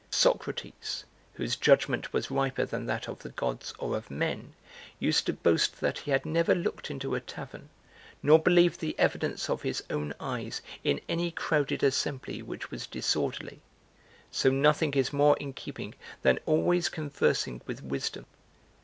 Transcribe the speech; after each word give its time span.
Socrates, 0.09 1.05
{whose 1.35 1.55
judgment 1.55 2.11
was 2.11 2.31
riper 2.31 2.65
than 2.65 2.87
that} 2.87 3.07
of 3.07 3.19
the 3.19 3.29
gods 3.29 3.71
or 3.77 3.95
of 3.95 4.09
men 4.09 4.53
used 4.97 5.27
to 5.27 5.33
boast 5.33 5.79
that 5.79 5.99
he 5.99 6.09
had 6.09 6.25
never 6.25 6.55
looked 6.55 6.89
into 6.89 7.13
a 7.13 7.19
tavern 7.21 7.69
nor 8.23 8.39
believed 8.39 8.79
the 8.79 8.97
evidence 8.97 9.47
of 9.47 9.61
his 9.61 9.83
own 9.91 10.11
eyes 10.19 10.63
in 10.83 10.99
any 11.07 11.29
crowded 11.29 11.83
assembly 11.83 12.41
which 12.41 12.71
was 12.71 12.87
disorderly: 12.87 13.61
so 14.31 14.49
nothing 14.49 14.95
is 14.95 15.13
more 15.13 15.37
in 15.37 15.53
keeping 15.53 15.93
than 16.23 16.39
always 16.47 16.89
conversing 16.89 17.61
with 17.67 17.83
wisdom. 17.83 18.25